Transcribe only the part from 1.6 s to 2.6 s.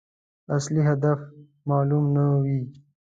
معلوم نه وي.